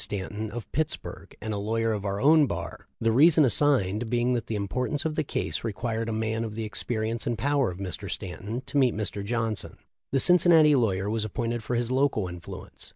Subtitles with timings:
[0.01, 4.47] Stanton, of Pittsburg, and a lawyer of our own bar, the reason assigned being that
[4.47, 7.77] the importance of the case re quired a man of the experience and power of
[7.77, 8.09] Mr.
[8.09, 9.23] Stanton to meet Mr.
[9.23, 9.77] Johnson.
[10.11, 12.89] The Cincinnati law yer was appointed for his 'local influence.'